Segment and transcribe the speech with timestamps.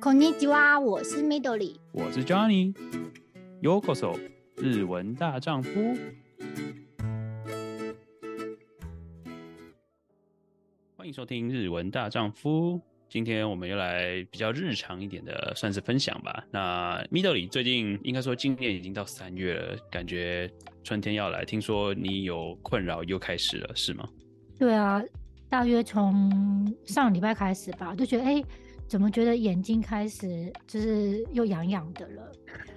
[0.00, 4.18] こんにちは，我是 Midori，我是 Johnny。Yokoso，
[4.56, 5.70] 日文大丈夫。
[10.96, 12.80] 欢迎收听日文大丈夫。
[13.08, 16.44] 今天我们又来比较日常一点的，算是分享吧。
[16.50, 20.50] 那 Midori 最近应该说今年已经到三月了，感觉
[20.82, 21.44] 春天要来。
[21.44, 24.08] 听说你有困扰又开始了，是吗？
[24.58, 25.02] 对啊，
[25.48, 28.34] 大约从上礼拜开始吧，就觉得哎。
[28.34, 28.44] 欸
[28.89, 32.31] 怎么觉得眼睛开始就是又痒痒的了？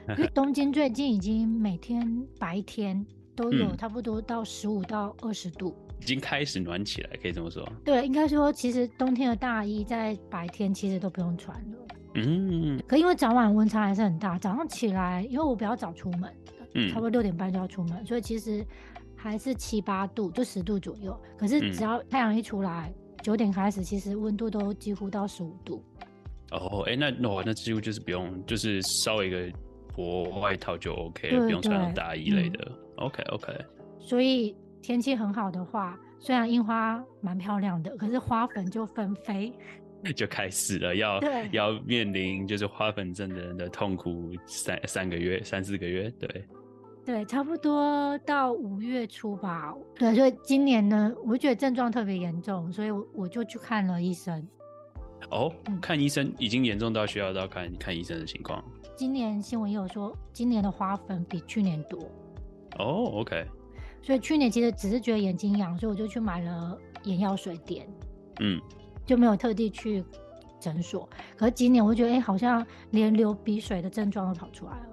[0.18, 3.04] 因为东京最近已经每天白天
[3.34, 7.66] 都有差不多到十五到二十度，嗯，已经开始暖起来，可以这么说。
[7.82, 11.78] 对，应该说其实冬天的大衣在白天其实都不用穿了。
[12.16, 16.30] 嗯，可因为早晚温差还是很大，早上起来因为我比较早出门，
[16.74, 18.62] 嗯，差不多六点半就要出门，所以其实
[19.16, 21.18] 还是七八度，就十度左右。
[21.38, 22.92] 可是只要太阳一出来，
[23.22, 25.82] 九点开始，其实温度都几乎到十五度。
[26.52, 29.58] 哦，哎，那那那几乎就是不用，就是稍微一个
[29.94, 32.58] 薄外套就 OK 了，不用穿大衣类的。
[32.70, 33.52] 嗯、OK OK。
[33.98, 39.52] 所以天气很好的话，虽然樱花蛮漂亮的，可是花粉就纷飞，
[40.16, 41.20] 就开始了，要
[41.52, 46.44] 要面临就是花粉症的人的痛苦三三个月、三四个月，对。
[47.04, 49.74] 对，差不多到五月初吧。
[49.96, 54.46] 对，所以今年呢，我觉得症状特别严重，所以我我就去看了医生。
[55.30, 58.62] 哦，看医生已经严重到需要到看看医生的情况。
[58.96, 62.00] 今年新闻也有说，今年的花粉比去年多。
[62.78, 63.46] 哦，OK。
[64.02, 67.86] 所以去年其实只是觉得眼睛痒，所以我就去买了眼药水点。
[68.40, 68.60] 嗯，
[69.06, 70.04] 就没有特地去
[70.60, 71.08] 诊所。
[71.36, 74.86] 可是今年我就觉得，哎、欸，好像连流鼻水的症状都跑出来了。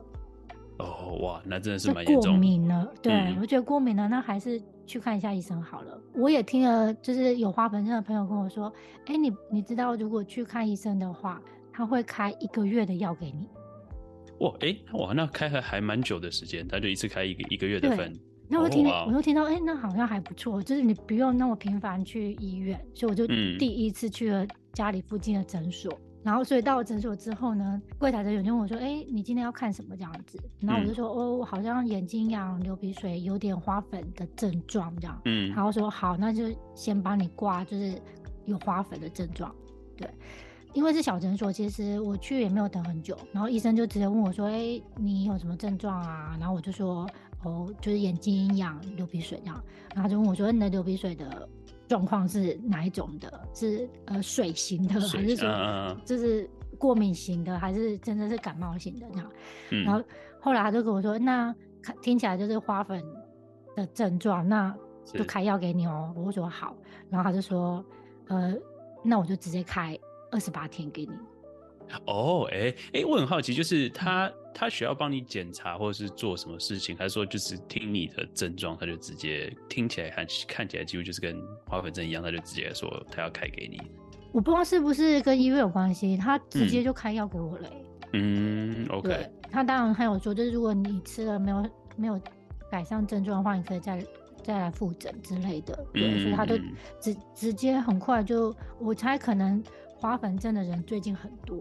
[0.80, 2.33] 哦，哇，那真的是蛮严重。
[2.33, 4.61] 过敏了，对、嗯，我觉得过敏了，那还是。
[4.90, 6.02] 去看一下医生好了。
[6.14, 8.73] 我也听了，就是有花粉症的朋友跟我说
[9.06, 11.40] ：“哎、欸，你你知道，如果去看医生的话，
[11.72, 13.48] 他会开一个月的药给你。”
[14.42, 18.12] 哇，哎、欸，哇，那开还还蛮久的时间，他就一次开一个一个月的份。
[18.48, 23.28] 那我听，哦、我又听到，哎、欸，那好像还不错，就是你不用那么频繁去医院，所以我就
[23.60, 25.94] 第一次去了家里附近的诊所。
[25.94, 36.43] 嗯然后，所以到了诊所之后呢，柜台的人就问我说：“哎、欸，你今天要看什么这样子？”然后我就说：“哦，我好像眼睛痒、流鼻水，有点花粉的症状这样。”嗯，然后说：“好，那就
[36.75, 37.93] 先帮你挂，就是
[38.45, 39.53] 有花粉的症状。”
[39.95, 40.09] 对，
[40.73, 43.17] 因为是小诊所，其实我去也没有等很久。
[43.31, 47.07] 然后医生就直接问我说：“哎、欸，你有什么症状啊？”然后我就说
[47.43, 49.63] ：“哦，就是眼睛痒、流鼻水这样。”
[49.95, 51.47] 然后他就问我说：“你的流鼻水的？”
[51.89, 53.42] 状况是哪一种的？
[53.54, 59.32] 是呃水型的，还是说就是过敏型的，还是真的是感冒型的这样？
[59.72, 60.02] 嗯、然后
[60.39, 61.54] 后来他就跟我说，那
[62.02, 63.04] 听起来就是花粉
[63.76, 64.73] 的症状，那
[65.04, 66.14] 就开药给你哦。
[66.16, 66.76] 我说好，
[67.10, 67.83] 然后他就说，
[68.28, 68.55] 呃，
[69.04, 69.98] 那我就直接开
[70.32, 71.11] 二十八天给你。
[72.05, 83.80] 哦，哎、欸、哎、欸，我很好奇，就是他、嗯、他需要帮你检查或者是做什么事情，还是说就是听你的症状，他就直接听起来看看起来几乎就是跟花粉症一样，他就直接说他要开给你。
[84.32, 87.86] 我不知道是不是跟医院有关系，他直接就开药给我了、欸。
[88.14, 89.30] 嗯，OK。
[89.52, 92.20] 他当然还有说，就是如果你吃了没有没有
[92.70, 94.05] 改善症状的话，你可以再
[94.44, 95.76] 再来复诊之类的。
[95.94, 96.55] 对，嗯、所以他就
[96.99, 99.64] 直直接很快就，我猜可能。
[99.99, 101.58] 花粉症的人最近很多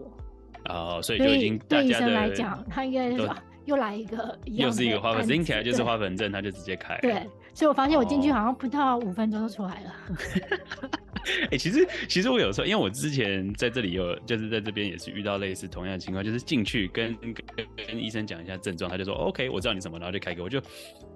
[0.69, 3.29] 哦，所以就已经对医生来讲，他应该是
[3.65, 6.97] 又来一个一，又是一个花粉，听起来就是花粉症，他就直接开。
[7.01, 10.89] 对，所以我发现我进去好像不到五分钟就出来了。
[11.43, 17.33] 哎、欸，其实其实我有时候，因为我之前在这里有，就是在这边也是遇到类似同样的情况，就是进去跟跟
[17.75, 20.61] 跟医生讲一下症状，他就说 OK，我知道你什么，然后就开给我就。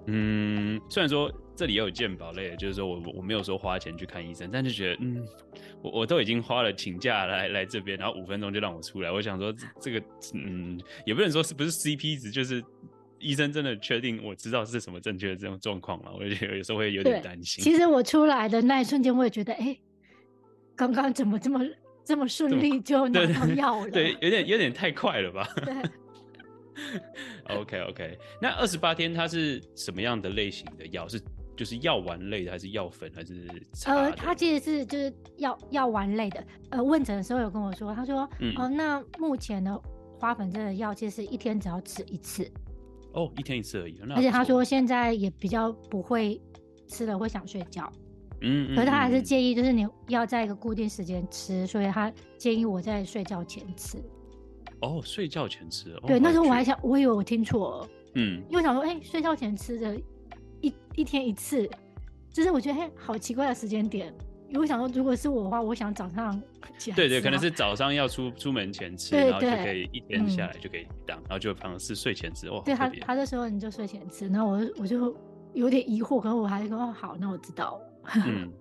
[0.06, 5.26] 嗯，虽然说这里也有健保类的，就是说我我没有说花钱去看医生，但是觉得嗯，
[5.82, 10.02] 我我都已经花了请假来来这边，然后五分钟就让我出来，我想说这个
[10.34, 12.62] 嗯，也不能说是不是 CP 值，就是
[13.18, 16.10] 医生真的确定我知道是什么正确的这种状况嘛？
[16.14, 17.64] 我就觉得有时候会有点担心。
[17.64, 19.80] 其实我出来的那一瞬间，我也觉得，哎、欸，
[20.76, 21.60] 刚刚怎么这么
[22.04, 23.90] 这么顺利就拿到药了？
[23.90, 25.48] 对，有点有点太快了吧？
[25.64, 25.74] 对。
[27.56, 31.06] OK OK，那二十八天它是什么样的类型的药？
[31.06, 31.22] 是
[31.56, 33.48] 就是药丸类的，还是药粉，还是？
[33.86, 36.44] 呃，它其实是就是药药丸类的。
[36.70, 39.80] 呃，问诊的时候有跟我说，他说，哦、嗯呃，那目前的
[40.18, 42.50] 花粉症的药其实是一天只要吃一次。
[43.12, 43.96] 哦，一天一次而已。
[44.10, 46.42] 而且他说现在也比较不会
[46.88, 47.88] 吃了会想睡觉。
[48.44, 53.98] 嗯，嗯，嗯，可是他还是建议就是你要在一个固定时间吃，所以他建议我在睡觉前吃。
[54.80, 55.92] 哦，睡觉前吃。
[55.94, 57.88] 哦、对，那时候我还想，我以为我听错了。
[58.16, 59.98] 嗯，因为我想说，哎、欸，睡觉前吃的
[60.60, 61.68] 一一天一次，
[62.30, 64.12] 就是我觉得，哎、欸，好奇怪的时间点，
[64.48, 66.40] 因为我想说，如果是我的话，我想早上
[66.76, 66.96] 起来。
[66.96, 72.46] 对对，可能是早上要出出门前吃，然后就可以一天下来就可以当，然后就反而是睡前吃。
[72.48, 75.16] 哦，对他他的时候你就睡前吃，然后我我就
[75.54, 77.80] 有点疑惑，可是我还是说哦好，那我知道。
[78.26, 78.52] 嗯。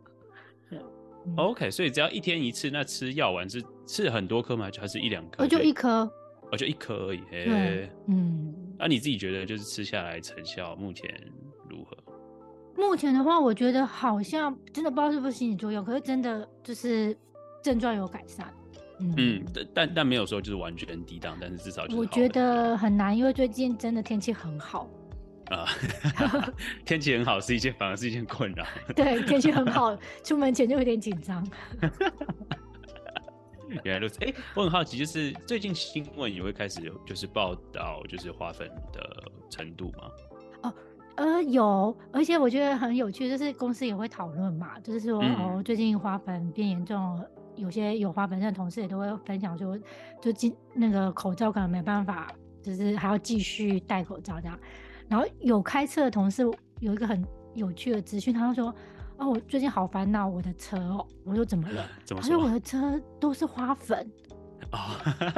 [1.38, 4.70] OK，所以只要一天一次，那吃药丸是吃很多颗吗？
[4.78, 5.44] 还是一两颗？
[5.44, 6.12] 哦，就一颗。
[6.52, 7.22] 哦，就一颗而已。
[7.32, 8.54] 对，嗯。
[8.78, 11.10] 那、啊、你自己觉得就是吃下来成效目前
[11.70, 11.96] 如何？
[12.76, 17.16] 目前的话，我觉得好像真的不知道是不是心理作用，可是真的就是
[17.62, 18.54] 症状有改善。
[19.00, 24.90] 嗯，嗯但但没有说就是完全抵挡，但是至少就是我觉得很难，因为最近真的天气很好
[25.54, 25.68] 啊，
[26.86, 28.66] 天气很好是一件反而是一件困扰。
[28.96, 31.46] 对，天气很好， 出门前就有点紧张。
[33.84, 39.02] 原来如此，哎、欸，我很好奇，就是最近新闻也会开始有就是报道，就是花粉的
[39.50, 40.12] 程度吗？
[40.62, 40.74] 哦，
[41.16, 47.20] 呃，有，而且我觉得很有趣，就是公司也会讨论嘛，就是说、嗯、哦，最近花粉变严重，
[47.56, 49.76] 有些有花粉症的同事也都会分享说，
[50.22, 54.60] 就进那个口罩可能没办法，就是还要继续戴口罩这样。
[55.08, 56.44] 然后有开车的同事
[56.80, 57.24] 有一个很
[57.54, 58.74] 有趣的资讯，他就说。
[59.16, 61.08] 哦，我最近好烦恼我的车哦。
[61.24, 61.86] 我说怎么了？
[62.04, 62.32] 怎么说？
[62.32, 64.12] 他说我的车都是花粉。
[64.72, 64.80] 哦，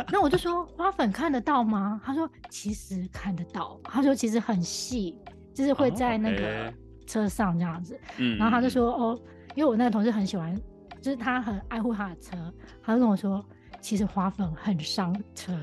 [0.09, 2.01] 那我就说花粉看得到吗？
[2.03, 3.77] 他说其实看得到。
[3.83, 5.19] 他说其实很细，
[5.53, 6.73] 就是会在那个
[7.05, 7.99] 车上这样子。
[8.17, 8.37] 嗯。
[8.37, 9.19] 然后他就说哦，
[9.55, 10.55] 因为我那个同事很喜欢，
[11.01, 12.37] 就是他很爱护他的车，
[12.81, 13.45] 他就跟我说，
[13.81, 15.53] 其实花粉很伤车。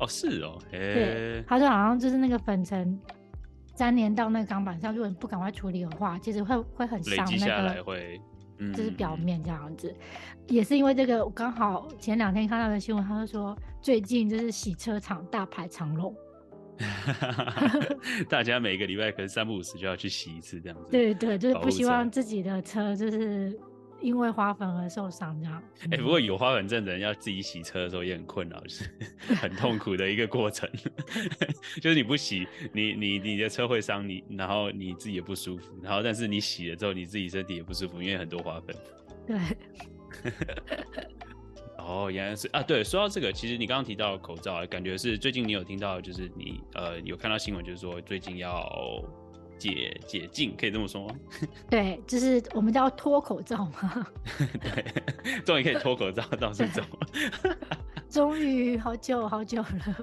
[0.00, 0.58] 哦，是哦。
[0.68, 3.00] 对，他说好像就是那个粉尘。
[3.76, 8.20] 粘连到那个钢板上，如果你不赶快处理的话，其实会会很伤那个，会，
[8.74, 9.88] 就是表面这样子。
[9.88, 16.14] 嗯、也是因为这个，我刚好前两天看到的新闻，他就说最近就是洗车场大排长龙，
[18.28, 20.90] 大家每个礼拜可能三不五时就要去洗一次这样子。
[20.90, 23.58] 对对，就是不希望自己的车就是。
[24.00, 25.62] 因为花粉而受伤这样。
[25.90, 28.84] 哎、欸，不过有花粉症的人要自己洗车的时候也很困扰，就是
[29.34, 30.68] 很痛苦的一个过程。
[31.80, 38.76] 就是你不洗，你你你的车会伤你，然后你自己也不舒服，然后但是你洗了之后，你自己身体也不舒服，因为很多花粉。
[39.26, 39.38] 对。
[41.78, 42.62] 哦，原来是啊。
[42.62, 48.64] 对，说到这个，其实你刚刚提到口罩，感觉是最近你有听到，就是你呃有看到新闻，就是说最近要。
[49.58, 51.16] 解解禁可以这么说吗？
[51.70, 54.06] 对，就是我们叫脱口罩嘛。
[54.60, 54.84] 对，
[55.44, 56.84] 终于可以脱口罩到这种。
[58.10, 59.96] 终于好久好久了。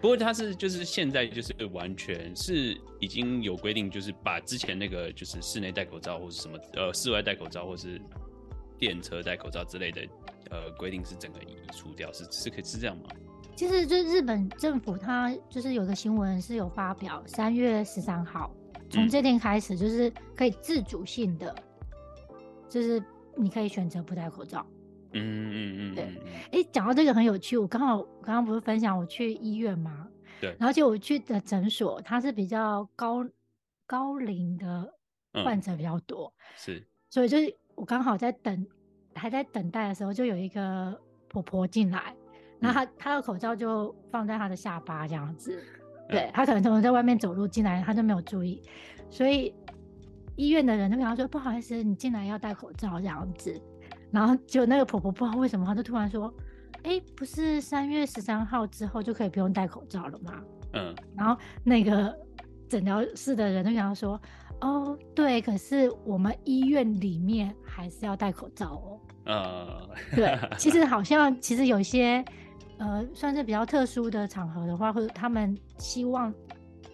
[0.00, 8.00] 不过它是就是现在就是完全是已经有规定，就是把之前那个就是室内戴口罩或是什么呃室外戴口罩或是
[8.78, 10.02] 电车戴口罩之类的
[10.50, 13.04] 呃规定是整个移除掉，是是可以是这样吗？
[13.56, 18.54] 其实就是日本政府它就是有个新闻是有发表，三月十三号。
[18.90, 21.54] 从这天开始，就是可以自主性的，
[21.90, 22.36] 嗯、
[22.68, 23.02] 就是
[23.36, 24.66] 你可以选择不戴口罩。
[25.12, 26.04] 嗯嗯嗯，对。
[26.04, 30.08] 哎、欸，讲到这个很有趣，我刚好刚刚不是分享我去医院吗？
[30.40, 30.54] 对。
[30.58, 33.26] 然后就我去的诊所，它是比较高
[33.86, 34.92] 高龄的
[35.32, 36.86] 患者比较多，嗯、是。
[37.10, 38.66] 所以就是我刚好在等，
[39.14, 40.98] 还在等待的时候，就有一个
[41.28, 42.14] 婆婆进来，
[42.60, 45.62] 然后她她的口罩就放在她的下巴这样子。
[46.08, 48.62] 对，他可能从在外面走路进来，他就没有注意，
[49.10, 49.54] 所以
[50.36, 53.54] 医院的人就跟他说：“不好意思，你进来要戴口罩这样子。”
[54.10, 56.32] 然后就那个婆婆不知道为什么，她就突然说
[56.84, 60.42] ：“哎、欸，不是三月十三号之后就可以不用戴口罩了吗？”
[60.72, 62.16] 嗯，然后那个
[62.68, 64.18] 诊疗室的人就跟他说
[64.62, 72.24] ：“哦，对，可是我们医院里面还是要戴口罩哦。”呃， 对，其实好像其实有些。
[72.78, 76.32] 呃，算是比较特殊的场合的话，或者他们希望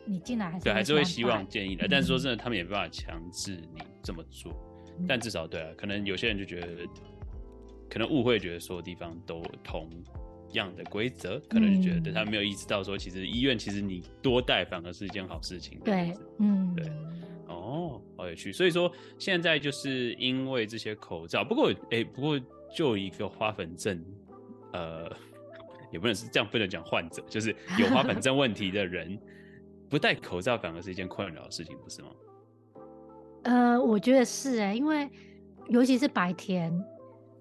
[0.06, 1.86] 你进来还是对，还是会希望建议的。
[1.86, 4.52] 嗯、但是说真的，他们也没办法强制你这么做。
[4.98, 6.68] 嗯、但至少对啊，可能有些人就觉得，
[7.90, 9.90] 可能误会觉得所有地方都同
[10.52, 15.78] 样的规则，可能就觉得他没有意识到说，其实医院其实你多戴反而是一件好事情。
[15.84, 16.86] 对，嗯，对，
[17.48, 18.50] 哦，好有趣。
[18.50, 22.40] 所以说现在就是因为这些口罩，不过哎、欸，不过
[22.74, 24.02] 就一个花粉症，
[24.72, 25.12] 呃。
[25.94, 29.16] 也不能是这样，不能讲患者，就是有花粉症问题的人
[29.88, 32.08] 不戴口罩反而是一件困扰的事情，不是吗？
[33.44, 35.08] 呃，我觉得是哎、欸，因为
[35.68, 36.72] 尤其是白天，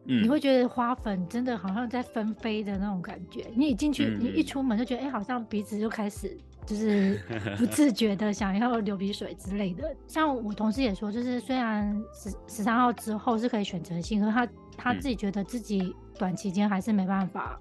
[0.05, 3.47] 嗯，你会觉得花粉真的好像在纷飞的那种感觉。
[3.55, 7.19] 你一进去，嗯、你一出门就觉得，哎、欸，好像鼻子就开始就是
[7.57, 9.95] 不自觉的想要流鼻水之类的。
[10.07, 17.59] 像我同事也说，就是虽然十十三号之后是可以选择性，可是他他自己觉得自己短期间还是没办法。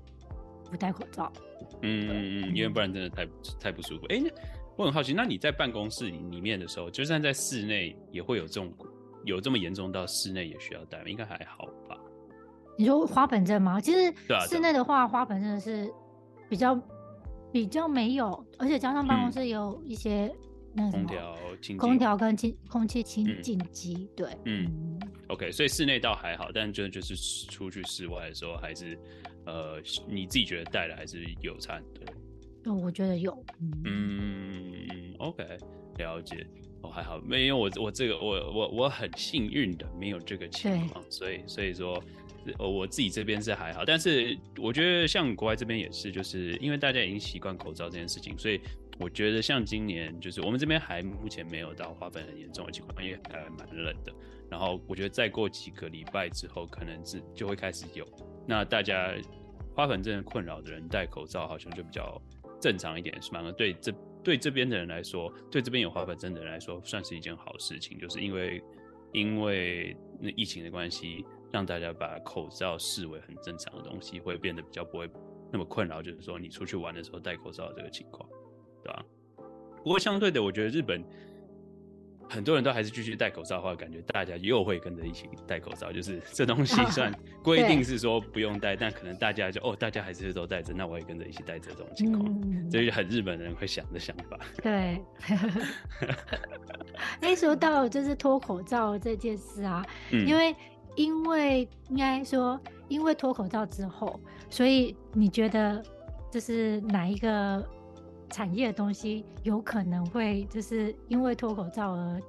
[0.72, 1.30] 不戴口罩，
[1.82, 3.28] 嗯嗯嗯，因为不然真的太
[3.60, 4.06] 太不舒服。
[4.06, 4.32] 哎、欸，
[4.74, 8.72] 我很好奇，那你在办公室里面的时候，就算在室内也会有这种
[9.24, 11.04] 有这么严重到室内也需要戴吗？
[11.08, 11.98] 应该还好吧
[12.78, 13.78] 你说花粉症吗？
[13.78, 14.14] 其实
[14.48, 15.92] 室内的话，花粉症是
[16.48, 16.80] 比较
[17.52, 20.34] 比较没有，而且加上办公室有一些
[20.74, 21.38] 那空调、
[21.78, 24.98] 空调跟清空气清净机，对，嗯
[25.28, 27.14] ，OK，所以室内倒还好，但就就是
[27.50, 28.98] 出去室外的时候，还是
[29.44, 32.04] 呃，你自己觉得戴了还是有差很多？
[32.62, 33.44] 对，我觉得有，
[33.84, 35.44] 嗯，OK，
[35.98, 36.46] 了解。
[36.84, 42.02] 哦，还好，没有我我这个我我我很幸运的没有这个情况，所以所以说，
[42.58, 48.60] 我自己这边是还好，但是我觉得像国外这边也是，就是因为大家已经习惯口罩这件事情，所以
[48.98, 54.12] 我觉得像今年就是我们这边还目前没有到花粉很严重的情况，因为还蛮冷的。
[54.50, 58.06] 然后我觉得再过几个礼拜之后，可能是就会开始有，
[58.46, 59.14] 那大家
[59.74, 62.20] 花粉症困扰的人戴口罩好像就比较
[62.60, 63.52] 正常一点，是吗？
[63.52, 63.92] 对这。
[64.24, 68.62] 对这边的人来说，对这边有花粉症的人来说，算是一件好事情，就是因为
[69.12, 75.10] 因为那疫情的关系，让大家把口罩视为很正常的东西，会变得比较不会
[75.52, 76.00] 那么困扰。
[76.00, 78.24] 就是说，你出去玩的时候戴口罩这个情况，
[78.82, 79.04] 对吧？
[79.82, 81.02] 不过相对的，我觉得日本。
[82.30, 85.92] 很多人都还是继续戴口罩的话，感觉大家又会跟着一起戴口罩。
[85.92, 87.12] 就是 这东西算
[87.44, 94.38] 规定是说不用戴，但可能大家就哦，大家还是都戴着，那我也跟着一起戴着这种情况，嗯、这就是很日本人会想的想法。
[94.62, 94.98] 对。
[97.20, 100.56] 哎，说到就是脱口罩这件事啊，嗯、因为
[100.96, 102.58] 因为应该说，
[102.88, 105.84] 因为脱口罩之后，所以你觉得
[106.30, 107.62] 就是哪一个？
[108.32, 112.20] 产业的东西有可能会就是因为脱口罩而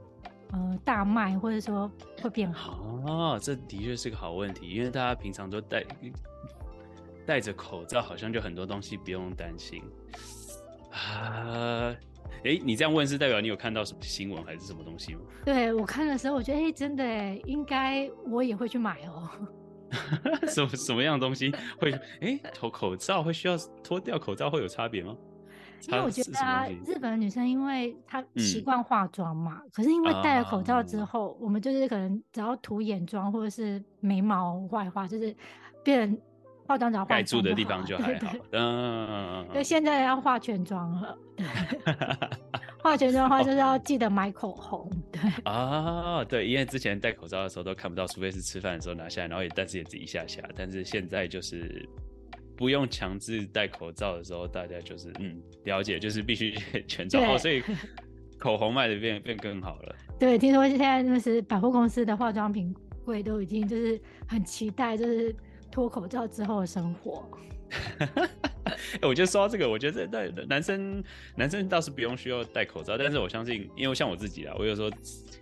[0.52, 1.90] 呃大卖，或者说
[2.22, 3.40] 会变好哦。
[3.42, 5.84] 这的确是个好问题，因为大家平常都戴
[7.26, 9.82] 戴着口罩，好像就很多东西不用担心
[10.92, 11.96] 啊。
[12.44, 15.22] 哎，你这样问是代表你有看到什么新闻还是什么东西吗？
[15.46, 19.30] 对，我看的时候，我觉得哎，真的哎，应该我也会去买哦。
[20.50, 25.16] 什么什么样的东西会哎脱口罩会需要脱掉口罩会有差别吗？
[25.88, 35.36] 因为我觉得啊，日本的女生因为她习惯化妆嘛，嗯、可是因为戴了口罩之后，啊、我们就是可能只要涂眼妆或者是眉毛画一画，就是
[35.84, 36.18] 变成
[36.66, 38.20] 化妆只要盖住的地方就还好。
[38.20, 41.18] 对，对，对，嗯，对，现在要化全妆了。
[42.82, 44.90] 化全妆的话，就是要记得买口红。
[45.12, 51.88] 对啊，对，因为之前戴口罩的时候都看不到，除非是吃饭的时候拿下来，然后也但是也只一下下，但是现在就是。
[52.64, 56.56] 不用强制戴口罩的时候，大家就是嗯了解，就是必须
[56.88, 57.62] 全罩，哦，所以
[58.40, 59.94] 口红卖的变变更好了。
[60.18, 65.36] 对，听说现在就是百货公司的化妆品柜都已经就是很期待，就是
[65.70, 67.30] 脱口罩之后的生活。
[69.02, 71.04] 我觉得说到这个，我觉得那男生
[71.36, 74.90] 男生倒是不用需要戴口罩，但是我相信，因为像我自己啊，我有时候。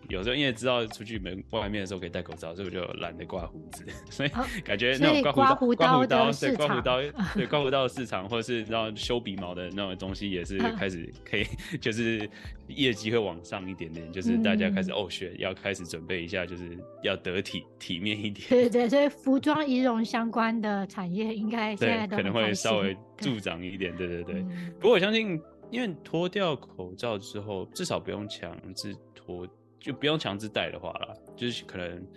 [0.09, 4.29] 有时候因为知道出去门外面的时候可以戴口罩，所以我就懒得刮胡子，所以
[4.61, 6.99] 感觉那种刮胡刀、刮胡刀、对刮胡刀、
[7.33, 11.45] 对刮胡刀的市场，或者是然后修鼻毛的那种东西，也是开始可以，
[11.79, 12.29] 就是
[12.67, 18.45] 业绩会往上一点点，就是大家开始哦，学要开始准备一下，就是要得体体面一点。
[18.49, 23.95] 对对，所以服装仪容相关的产业应该现在都可能会稍微助长一点。
[23.95, 24.41] 对对对，
[24.79, 29.47] 不过我相信，因为脱掉口罩之后，至少不用强制脱。
[29.83, 32.07] 就不用强制戴的话啦，就是可能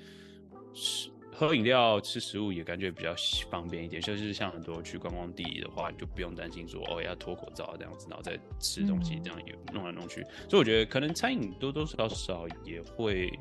[0.75, 3.15] 是喝饮料、吃食物也感觉比较
[3.51, 4.03] 方便一点。
[4.03, 10.21] 就是像很多去观光地的话，你就不用担心说哦要脱口罩这样子，然后再吃东西这样也弄来弄去。
[10.21, 13.33] 嗯、所以我觉得可能餐饮多多少少也会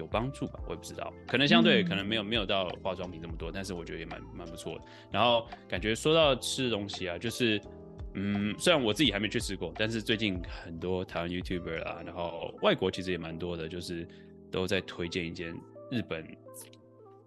[0.00, 1.12] 有帮助吧，我也不知道。
[1.26, 4.84] 可能相对可能没有没有到化妆品这么多，但是我觉得也蛮蛮不错的。
[5.12, 7.60] 然后感觉说到吃的东西啊，就是。
[8.14, 14.04] 嗯，虽然我自己还没去吃过，但是最近很多台湾 YouTuber 啊，然后外国其实也蛮多的，就是
[14.50, 15.54] 都在推荐一间
[15.92, 16.26] 日本，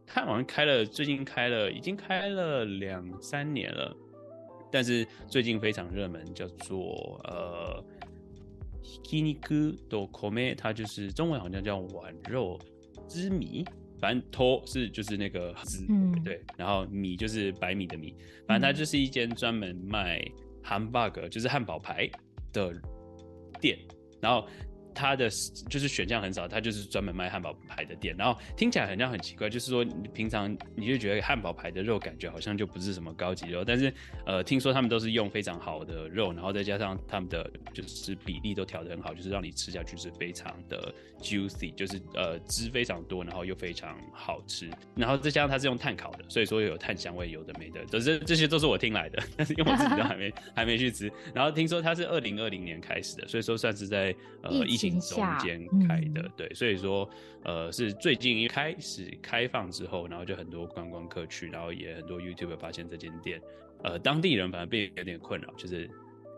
[0.05, 3.95] 他好像开了，最近开了，已经开了两三年了，
[4.69, 7.81] 但是最近非常热门，叫做呃
[8.83, 12.59] ，Hiki Niku do Kome，它就是中文好像叫碗肉
[13.07, 13.65] 之米，
[13.99, 18.13] 反正托是就是那个字，嗯，对，然后米就是白米的米，
[18.47, 20.23] 反正它就是一间专门卖。
[20.65, 22.09] 汉堡格就是汉堡排
[22.53, 22.73] 的
[23.59, 23.77] 店，
[24.21, 24.47] 然后。
[24.93, 25.29] 它的
[25.69, 28.15] 就是选项很少，它就是专门卖汉堡排的店。
[28.17, 33.93] 然后听起来好像很奇怪，就是说你平常你就觉得汉堡排的肉感觉好像就不是什么高级肉，但是
[34.25, 44.69] 呃，听说他们都是用非常好的肉，然后再加上他们的就是比例都调得很好，就是让你吃下去是非常的 juicy，就是呃汁非常多，然后又非常好吃。
[44.95, 51.11] 然后再加上它是用炭烤的，所以说有炭香味，有的没的，这这这些都是我听来的，但是因为我自己都还没 还没去吃。
[51.33, 57.09] 然后听说它是二零二零年开始的，所以说算是在呃疫行中间开的，对，所以说
[57.43, 63.41] 呃是最近一开始开放之后，然后就很多观光客去，然后也很多 YouTuber 发现这间店，
[63.83, 65.89] 呃，当地人反而变有点困扰，就是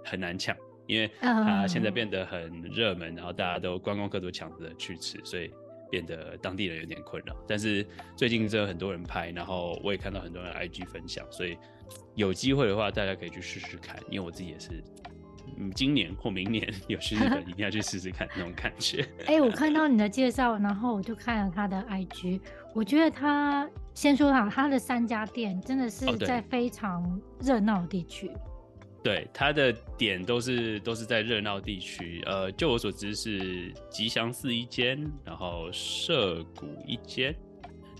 [0.03, 0.55] 很难抢，
[0.87, 5.51] 因为它现在变得很热门，然后大家都观光客都抢着去吃，所以。
[5.91, 7.85] 变得当地人有点困扰，但是
[8.17, 11.55] 最近真的很多人拍，然后我也看到很多人 IG 分享，所以
[12.15, 13.95] 有机会的话，大家可以去试试看。
[14.09, 14.83] 因为我自己也是，
[15.57, 19.01] 嗯，今年或明年 有去日本，一定要去试试看那种感觉。
[19.27, 22.39] 哎、欸，我看到你的介绍，然后我就看了他的 IG，
[22.73, 28.27] 我觉得他先说好，他的三家店真的是在非常热闹的地区。
[28.29, 28.39] 哦
[29.05, 37.31] 对，他的点都是都是在热闹地区，呃，就我所知是吉祥寺一间，然后涉谷一间，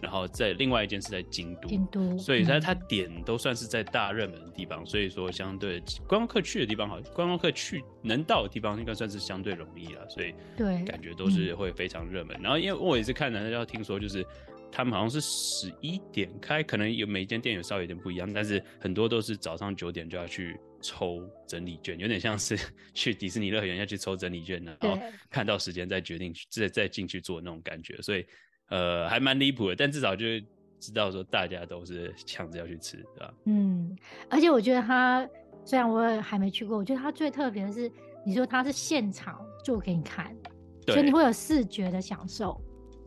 [0.01, 12.39] 然后在另外一间是在京都，京都，所以它它点都算是在大热门的地方，嗯、所以说相对观光客去的地方好，观光客去能到的地方应该算是相对容易了，所以对，感觉都是会非常热门。
[12.41, 14.25] 然后因为我也是看人家听说就是。
[14.71, 22.59] 他们好像是十一点开，可能有每一间店有稍微有点不一样，但是很多都是早上九点就要去抽整理券，有点像是
[22.93, 28.25] 去迪士尼乐园要去抽整理券呢，然后看到时间再决定再再进去做那种感觉，所以
[28.69, 30.25] 呃还蛮离谱的，但至少就
[30.79, 33.33] 知道说大家都是抢着要去吃，对吧？
[33.45, 33.95] 嗯，
[34.29, 35.27] 而且我觉得他
[35.63, 37.91] 虽然我还没去过，我觉得他最特别的是，
[38.25, 40.35] 你说他是现场做给你看，
[40.87, 42.59] 所以你会有视觉的享受。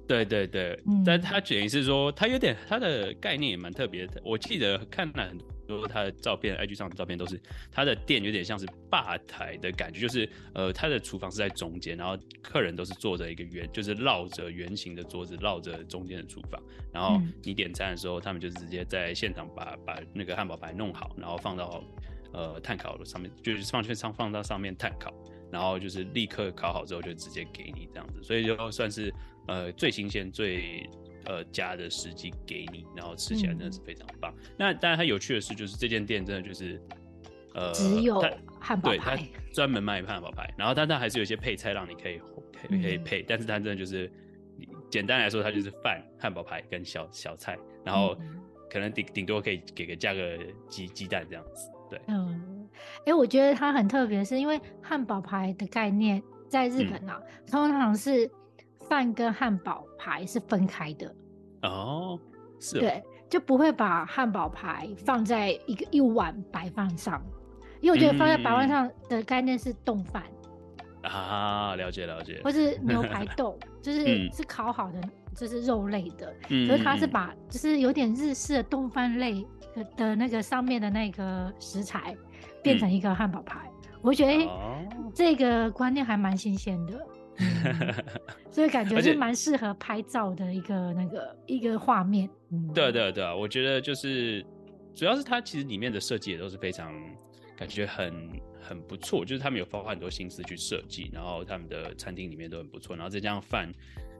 [0.08, 4.20] 对对对，嗯、但他等于是说，他有点他的概念也蛮特别的。
[4.24, 5.38] 我记得看了很
[5.68, 16.60] 多他的照片，IG 上的照片都是他的店有点像是吧台的感觉，就是呃，他的厨房是在中间，然后客人都是坐着一个圆，就是绕着圆形的桌子绕着中间的厨房，
[16.92, 21.84] 然后你点餐的时候，他们就直接在现场把把那个汉堡排弄好，然后放到
[22.32, 25.12] 呃炭烤的上面，就是放去上放到上面炭烤，
[25.52, 29.12] 然后就是立刻烤好之后就直接给你这样子，所以就算是。
[29.48, 30.86] 呃，最新鲜、最
[31.24, 34.32] 呃加的时机给你，然后吃起来真的是非常棒。
[34.36, 36.80] 嗯、那当然，它有趣的是，就是这间店真的就是
[37.54, 38.20] 呃，只有
[38.60, 39.22] 汉堡排，对，它
[39.52, 40.48] 专门卖汉堡排。
[40.56, 42.18] 然后它它还是有一些配菜让你可以
[42.52, 44.10] 可以可以配，嗯、但是它真的就是
[44.90, 48.16] 简单来说，它就是饭、汉堡排跟小小菜，然后
[48.70, 50.38] 可能顶顶多可以给个加个
[50.68, 51.70] 鸡鸡蛋这样子。
[51.90, 52.68] 对，嗯，
[53.00, 58.30] 哎、欸，我觉得它很特别，是因为汉堡排的概念在日本啊，嗯、通常是。
[58.88, 61.14] 饭跟汉堡排是分开的
[61.62, 62.18] 哦，
[62.58, 67.22] 是哦，对，就不会把汉堡排放在一个一碗白饭上，
[67.80, 70.22] 因为我觉得放在白饭上的概念是冻饭
[71.02, 75.00] 啊，了解了解，或是 牛排冻，就是是烤好的，
[75.36, 82.16] 就是肉类的，嗯、可是它是把就是有点日式的冻饭类的的那个上面的那个食材
[82.62, 87.06] 变成一个汉堡排，嗯、我觉得、欸哦、这个观念还蛮新鲜的。
[87.38, 87.94] 嗯、
[88.50, 92.28] 所以感觉是蛮适合拍照的一个那个一个画面。
[92.50, 94.44] 嗯、对对对，我觉得就是
[94.94, 96.92] 主要是它其实里面的设计也都是非常
[97.56, 103.72] 感觉很很不错，就是他们有花很多心思去设计，然后他们的餐厅里面都很不错，然后再加上饭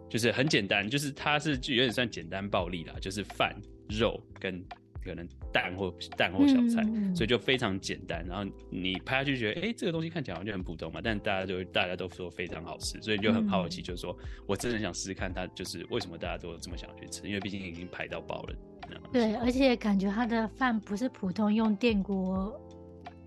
[0.08, 3.54] 就是很简单，就是它是就有点算简单暴力啦，就是饭
[3.88, 4.64] 肉跟。
[5.08, 8.24] 可能蛋或蛋或小菜，嗯、所以就非常简单。
[8.26, 17.26] 然后你拍下去觉得，哎、欸，这个东西看起来好像就很普通嘛，但大家就大家都说非常好吃，所以你就很好奇，就是说、嗯、我真的想试试看它，就是为什么大家都这么想去吃？
[17.26, 18.54] 因为毕竟已经排到爆了。
[19.12, 22.58] 对，而且感觉它的饭不是普通用电锅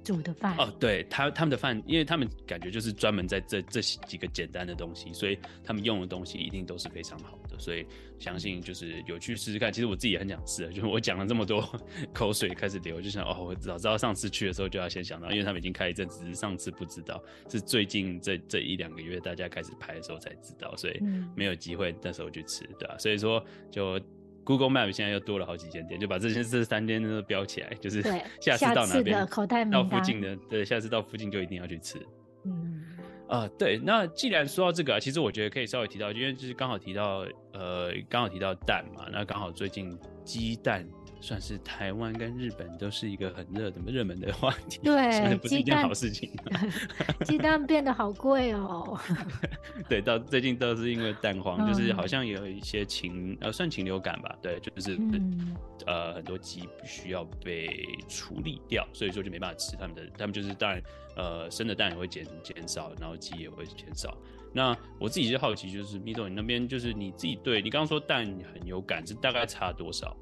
[0.03, 7.85] 煮的饭哦，对他他们的饭，因为他们感觉就是专门在这这几个简单的东西，所以他们用的东西一定都是非常好的，所以
[8.19, 9.71] 相信就是有去试试看。
[9.71, 11.61] 其实我自己也很想吃，就是我讲了这么多，
[12.13, 20.99] 口水开始流，就想哦，我早知道上次去的时候就要先想到，因为他们已经开一阵子，只是上次不知道，是最近这这一两个月大家开始拍的时候才知道，所以
[21.35, 22.97] 没有机会那时候去吃，对吧、啊？
[22.97, 23.99] 所以说就。
[24.43, 28.01] Google Map 现在又多了好几间店，就把这些这三间都标起来，就是
[28.41, 29.27] 下次到哪边
[29.71, 31.97] 到附近的，对，下次到附近就一定要去吃。
[32.45, 32.83] 嗯，
[33.27, 40.87] 啊、呃，对，那既然说到这个啊，其实我觉得可以稍微提到，因为就是刚好提到，呃，刚好提到蛋嘛，那刚好最近鸡蛋。
[41.21, 46.31] 算是台湾跟日本都是一个很热的热门的话题，对，不是一件好事情。
[47.23, 48.99] 鸡蛋变得好贵哦。
[49.87, 55.55] 对，到最近都是因为蛋黄，嗯、就是好像有一些禽呃算禽流感吧，对，就是、嗯、
[55.85, 60.81] 呃很多鸡需要被处理掉，所以说就没办法吃他们的，他们就是当然
[61.15, 64.17] 呃生的蛋也会减减少，然后鸡也会减少。
[64.53, 70.17] 那我自己就好奇，就是 Mito 你那边就是你自己对你刚刚说蛋很有感，是大概差多少？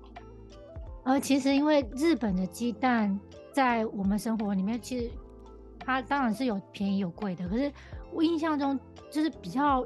[1.10, 3.20] 呃，其实因为日本的鸡蛋
[3.52, 5.10] 在我们生活里面，其实
[5.80, 7.50] 它当然是有便宜有贵的。
[7.50, 7.72] 可是
[8.14, 9.84] 我印象中就是比较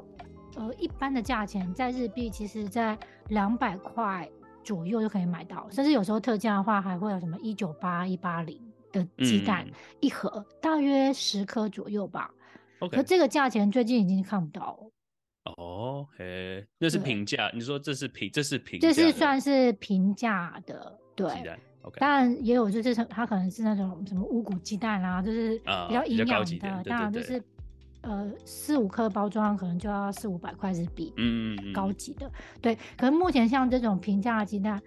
[0.54, 2.98] 呃一般的价钱，在日币其实在
[3.30, 4.28] 两百块
[4.62, 8.60] 左右就可以买到，甚至有时候特价的话还会有什么一九八一八零
[8.92, 12.30] 的鸡蛋、嗯、一盒，大约十颗左右吧。
[12.80, 15.54] 可.这个价钱最近已经看不到了。
[15.56, 17.50] 哦，嘿，那是平价。
[17.54, 21.28] 你说这是平，这是平，这是算是平价的，对。
[21.98, 26.82] 当然也有就是它可能是那种什么五谷鸡蛋啊，就是比较营养的。
[26.84, 27.42] 当然就是
[28.00, 32.30] 呃四五颗包装可能就要四五百块日币，嗯，高级的。
[32.62, 34.82] 对，可是目前像这种平价的鸡蛋，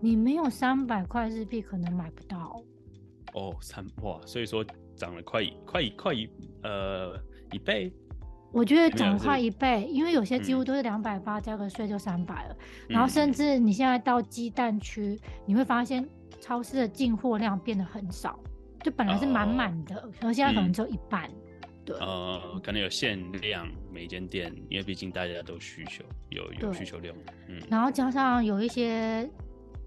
[0.00, 2.58] 你没有三百块日币可能买不到。
[3.34, 4.64] 哦，三哇，所以说
[4.96, 6.26] 涨了快快快一
[6.62, 7.14] 呃
[7.52, 7.92] 一倍。
[8.50, 12.56] 我觉得涨快一倍，因为有些几乎都是两百八加个税就三百了，
[12.88, 16.06] 嗯、然后甚至你现在到鸡蛋区，你会发现
[16.40, 18.40] 超市的进货量变得很少，
[18.82, 21.28] 就本来是满满的，然后、哦、现在可能只有一半。
[21.28, 27.14] 嗯、对，呃，可能有限量，每间店，因为毕竟大家都需求有有需求量，
[27.48, 29.28] 嗯，然后加上有一些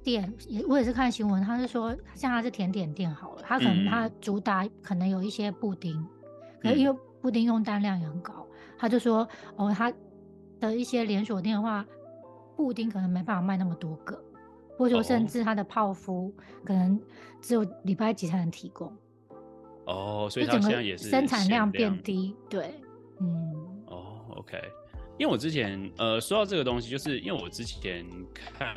[0.03, 6.07] 店，也我也是看新闻，他是说像他是甜点店好了，他可能他主打可能有一些布丁，嗯、
[6.61, 8.47] 可是因为布丁用单量也很高。
[8.81, 9.93] 他就说：“哦，他
[10.59, 11.85] 的一些连锁店的话，
[12.57, 14.19] 布丁可能没办法卖那么多个，
[14.75, 16.33] 或者说甚至他的泡芙
[16.65, 16.99] 可能
[17.39, 18.91] 只有礼拜几才能提供。
[19.85, 22.35] 哦，所以他现在也是生产量变低。
[22.49, 22.73] 对，
[23.19, 23.53] 嗯。
[23.85, 24.59] 哦，OK。
[25.19, 28.75] 因为我之前呃说到这个东西，就是因为我之前看。”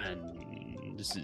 [0.96, 1.20] 就是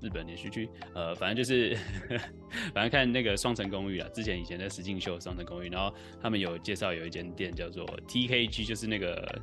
[0.00, 1.76] 日本连续剧，呃，反正就是，
[2.74, 9.42] 反正看那个《双城公寓》啊，之前以前在实境秀《双城公寓》，然后他们有介绍有一间店叫做 TKG，就是那个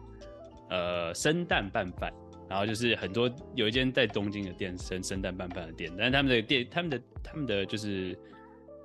[0.70, 2.13] 呃生蛋拌饭，
[2.50, 8.17] 然后就是很多有一间在东京的店生生蛋拌饭的店，但是他们的店他们的他们的就是。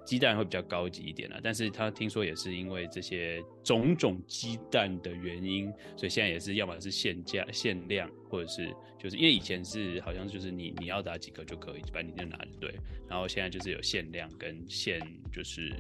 [0.07, 12.73] 鸡蛋会比较高级一点啦，但是他听说也是因为这些种种鸡蛋的原因，所以现在也是要么是限价限量，或者是就是因为以前是好像就是你你要打几个就可以，反正你就拿对，
[13.09, 15.01] 然后现在就是有限量跟限，
[15.33, 15.75] 就是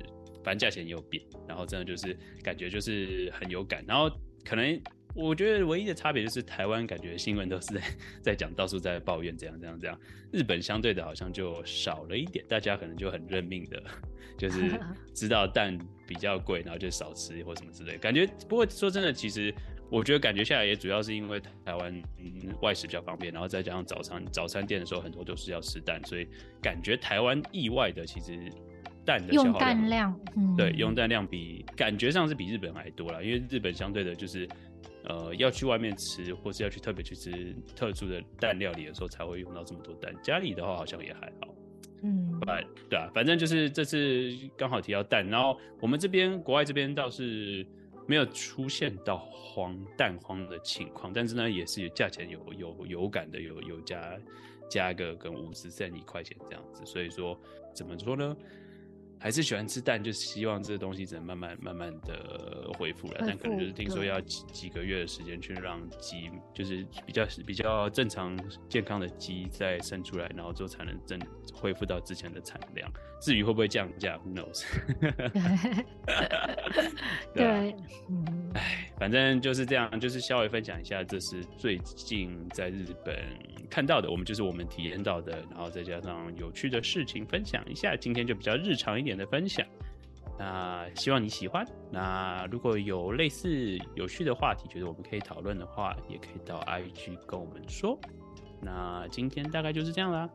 [0.45, 4.11] 反正价钱也有变，然后真的就是感觉就是很有感，然后
[4.45, 4.79] 可能。
[5.17, 7.81] 我觉得唯一的差别就是台湾感觉新闻都是在
[8.21, 9.99] 在讲，到处在抱怨这样这样这样。
[10.31, 13.83] 日本相对的好像就少了一点，大家可能就很认命的，
[14.37, 14.79] 就是
[15.15, 15.77] 知道蛋
[16.07, 17.97] 比较贵，然后就少吃或什么之类。
[17.97, 19.55] 感觉不过说真的，其实
[19.91, 26.29] 我觉得感觉下来也主要是因为台湾嗯外食比较方便，然后再加上早餐早餐店的时候很多都是要吃蛋，所以
[26.61, 28.53] 感觉台湾意外的其实
[29.05, 34.47] 蛋的用蛋量，嗯、对，用蛋量比感觉上是比日本还多啦，因为日本相对的就是。
[35.09, 40.15] 呃，要去外面吃，或是要去特别去吃特殊的蛋料理的时候，才会用到这么多蛋。
[40.23, 41.55] 家里的话好像也还好，
[42.03, 42.41] 嗯，
[42.89, 47.65] 对啊，反正就是这次刚好提到蛋，然后我们这边国外这边倒是
[48.07, 54.19] 没有出现到荒蛋荒的情况，但是呢，也是价钱有有有感的，有有加
[54.69, 57.39] 加个跟五十块一块钱这样子，所以说
[57.73, 58.37] 怎么说呢？
[59.19, 71.19] 还是喜欢吃蛋，就希望这个东西只能慢慢慢慢的恢复了，但可能就是听说要几几个月的时间去让鸡，就是比较比较正常健康的鸡再生出来，然后之后才能正
[71.55, 72.91] 恢复到之前的产量。
[73.19, 74.63] 至于会不会降价，Who knows？
[77.33, 77.75] 对，
[78.11, 83.15] 嗯，哎，反正就是这样，就是稍微分享一下，这是最近在日本
[83.69, 87.95] 看到的，我们就是我们体验到的，然后再加上有趣的事情分享一下。
[87.95, 89.67] 今天就比较日常一点的分享，
[90.39, 91.67] 那希望你喜欢。
[91.91, 97.99] 那如果有类似有趣的话题，觉得我们可以讨论的话，也可以到 IG 跟我们说。
[98.63, 100.27] 那今天大概就是这样啦，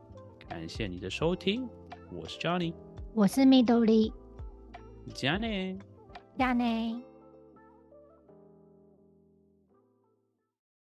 [0.47, 1.67] 感谢你的收听。
[2.11, 2.73] 我是 Johnny，
[3.15, 4.13] 我是 Midori，
[5.15, 5.75] 加内，
[6.37, 7.10] 加内。